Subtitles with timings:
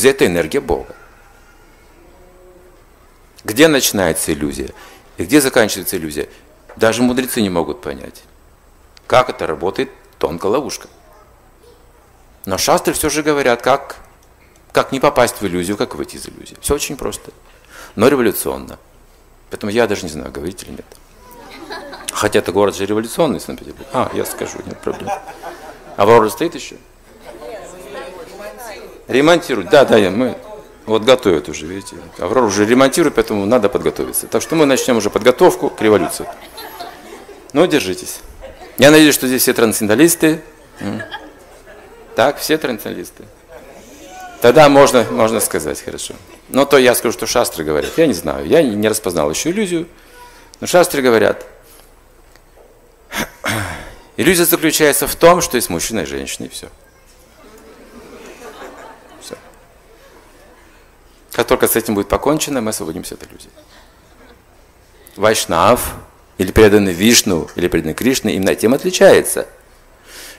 [0.00, 0.94] иллюзия– это энергия Бога.
[3.44, 4.70] Где начинается иллюзия
[5.16, 6.28] и где заканчивается иллюзия,
[6.76, 8.22] даже мудрецы не могут понять.
[9.06, 10.88] Как это работает тонкая ловушка.
[12.46, 13.96] Но шастры все же говорят, как,
[14.72, 16.56] как не попасть в иллюзию, как выйти из иллюзии.
[16.60, 17.32] Все очень просто,
[17.96, 18.78] но революционно.
[19.50, 20.86] Поэтому я даже не знаю, говорить или нет.
[22.12, 23.88] Хотя это город же революционный, Санкт-Петербург.
[23.92, 25.10] А, я скажу, нет проблем.
[25.96, 26.76] Аврора стоит еще?
[29.10, 29.70] Ремонтируют.
[29.70, 30.36] Да, да, мы
[30.86, 31.96] вот готовят уже, видите.
[32.18, 34.26] Аврора уже ремонтирует, поэтому надо подготовиться.
[34.26, 36.26] Так что мы начнем уже подготовку к революции.
[37.52, 38.20] Ну, держитесь.
[38.78, 40.40] Я надеюсь, что здесь все трансценденталисты.
[42.14, 43.24] Так, все трансценденталисты.
[44.40, 46.14] Тогда можно, можно сказать, хорошо.
[46.48, 47.90] Но то я скажу, что шастры говорят.
[47.96, 49.86] Я не знаю, я не распознал еще иллюзию.
[50.60, 51.46] Но шастры говорят,
[54.16, 56.48] иллюзия заключается в том, что есть мужчина и женщина, и.
[56.48, 56.68] Все.
[61.32, 63.50] Как только с этим будет покончено, мы освободимся от иллюзии.
[65.16, 65.94] Вайшнав,
[66.38, 69.46] или преданный Вишну, или преданный Кришне, именно тем отличается,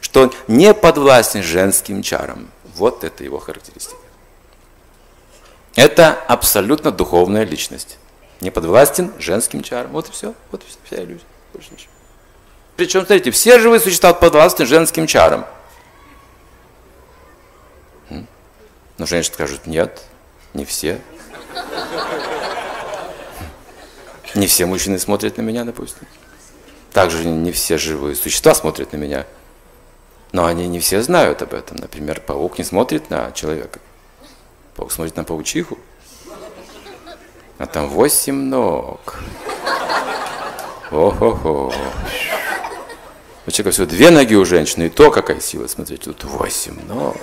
[0.01, 2.49] что он не подвластен женским чарам.
[2.75, 4.01] Вот это его характеристика.
[5.75, 7.97] Это абсолютно духовная личность.
[8.41, 9.91] Не подвластен женским чарам.
[9.91, 10.33] Вот и все.
[10.51, 11.23] Вот и вся иллюзия.
[11.53, 11.91] Больше ничего.
[12.75, 15.45] Причем, смотрите, все живые существа подвластны женским чарам.
[18.97, 20.03] Но женщины скажут, нет,
[20.53, 20.99] не все.
[24.35, 26.07] Не все мужчины смотрят на меня, допустим.
[26.93, 29.25] Также не все живые существа смотрят на меня.
[30.31, 31.77] Но они не все знают об этом.
[31.77, 33.79] Например, паук не смотрит на человека.
[34.75, 35.77] Паук смотрит на паучиху.
[37.57, 39.19] А там восемь ног.
[40.89, 41.73] О-хо-хо.
[43.45, 45.67] У человека всего две ноги у женщины, и то какая сила.
[45.67, 47.17] Смотрите, тут восемь ног.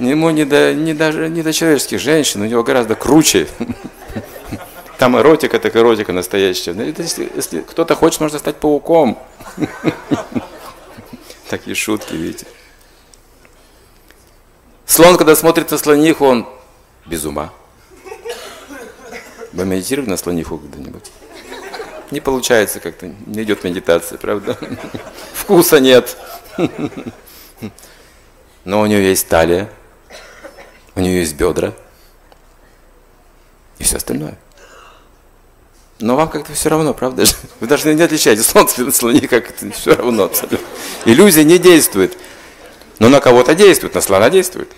[0.00, 3.46] Ему не до, не, даже, не до человеческих женщин, у него гораздо круче.
[4.98, 6.72] Там эротика, так эротика настоящая.
[6.72, 9.18] Ну, если, если кто-то хочет, можно стать пауком.
[11.50, 12.46] Такие шутки, видите.
[14.86, 16.48] Слон, когда смотрит на слониху, он
[17.04, 17.52] без ума.
[19.52, 21.12] Вы медитировали на слониху когда-нибудь?
[22.10, 24.56] Не получается как-то, не идет медитация, правда?
[25.34, 26.16] Вкуса нет.
[28.64, 29.70] Но у нее есть талия,
[31.00, 31.72] у нее есть бедра
[33.78, 34.38] и все остальное.
[35.98, 37.34] Но вам как-то все равно, правда же?
[37.60, 40.66] Вы даже не отличаете солнце от слони, как это все равно абсолютно.
[41.04, 42.16] Иллюзия не действует.
[42.98, 44.70] Но на кого-то действует, на слона действует.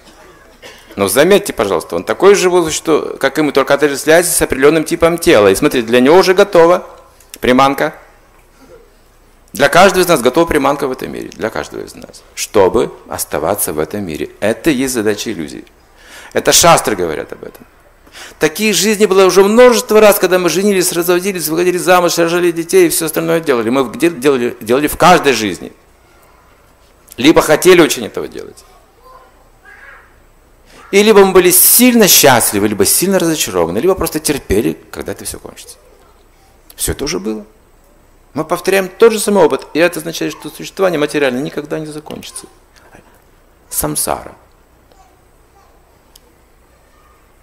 [0.95, 5.19] Но заметьте, пожалуйста, он такой же что, как и мы, только отождествляется с определенным типом
[5.19, 5.49] тела.
[5.49, 6.87] И смотрите, для него уже готова
[7.41, 7.95] приманка.
[9.53, 11.31] Для каждого из нас готова приманка в этом мире.
[11.33, 12.23] Для каждого из нас.
[12.35, 14.31] Чтобы оставаться в этом мире.
[14.41, 15.65] Это и есть задача иллюзии.
[16.33, 17.67] Это шастры говорят об этом.
[18.39, 22.89] Таких жизней было уже множество раз, когда мы женились, разводились, выходили замуж, рожали детей и
[22.89, 23.71] все остальное делали.
[23.71, 25.73] Мы делали, делали в каждой жизни.
[27.17, 28.65] Либо хотели очень этого делать.
[30.91, 35.39] И либо мы были сильно счастливы, либо сильно разочарованы, либо просто терпели, когда это все
[35.39, 35.79] кончится.
[36.77, 37.47] Все это уже было.
[38.35, 42.47] Мы повторяем тот же самый опыт, и это означает, что существование материальное никогда не закончится.
[43.71, 44.35] Самсара.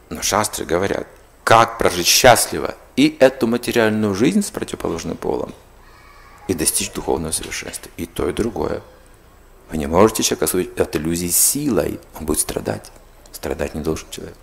[0.10, 1.08] Но шастры говорят,
[1.44, 5.54] как прожить счастливо и эту материальную жизнь с противоположным полом,
[6.48, 7.92] и достичь духовного совершенства.
[7.98, 8.82] И то, и другое.
[9.70, 12.92] Вы не можете человека освободить от иллюзии силой, он будет страдать.
[13.32, 14.38] Страдать не должен человек.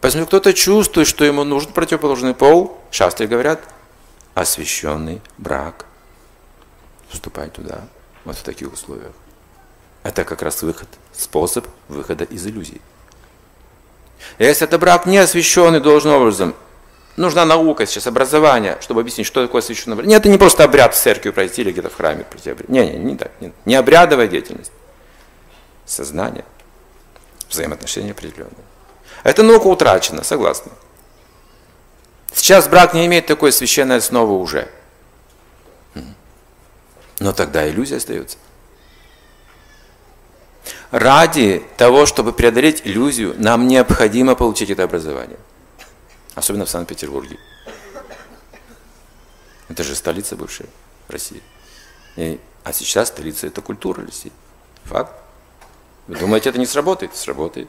[0.00, 3.60] Поэтому кто-то чувствует, что ему нужен противоположный пол, шастры говорят,
[4.34, 5.86] освященный брак.
[7.08, 7.88] Вступай туда,
[8.24, 9.12] вот в таких условиях.
[10.04, 12.80] Это как раз выход, способ выхода из иллюзий.
[14.38, 16.54] Если это брак не освященный должным образом,
[17.16, 20.06] нужна наука сейчас, образование, чтобы объяснить, что такое освященный брак.
[20.06, 22.54] Нет, это не просто обряд в церкви пройти или где-то в храме пройти.
[22.68, 23.30] Не, не, не так.
[23.40, 24.72] Не, не обрядовая деятельность.
[25.84, 26.44] Сознание.
[27.48, 28.52] Взаимоотношения определенные.
[29.22, 30.72] Эта наука утрачена, согласна.
[32.32, 34.68] Сейчас брак не имеет такой священной основы уже.
[37.18, 38.36] Но тогда иллюзия остается.
[40.90, 45.38] Ради того, чтобы преодолеть иллюзию, нам необходимо получить это образование.
[46.34, 47.38] Особенно в Санкт-Петербурге.
[49.68, 50.68] Это же столица бывшая
[51.08, 51.42] России.
[52.16, 54.32] И, а сейчас столица– это культура России.
[54.84, 55.12] Факт.
[56.06, 57.16] Вы думаете, это не сработает?
[57.16, 57.68] Сработает.